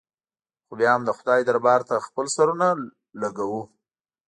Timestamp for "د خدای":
1.05-1.41